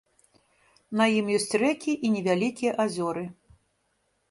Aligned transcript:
На 1.01 1.05
ім 1.17 1.29
ёсць 1.37 1.57
рэкі 1.65 1.93
і 2.09 2.11
невялікія 2.15 2.71
азёры. 2.87 3.23